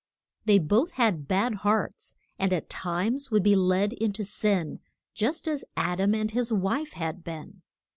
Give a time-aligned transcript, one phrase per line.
[0.45, 4.79] They both had bad hearts, and at times would be led in to sin,
[5.13, 7.61] just as Ad am and his wife had been.